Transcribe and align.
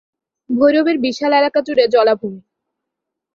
ভৈরবের 0.49 0.97
বিশাল 0.99 1.31
এলাকাজুড়ে 1.33 1.83
জলাভূমি। 1.87 2.41